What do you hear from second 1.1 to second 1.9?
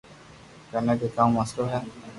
ڪاو مسلو ھي